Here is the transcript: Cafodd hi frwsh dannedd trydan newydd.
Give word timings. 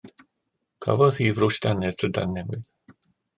Cafodd 0.85 1.19
hi 1.23 1.27
frwsh 1.41 1.59
dannedd 1.67 2.01
trydan 2.01 2.35
newydd. 2.39 2.75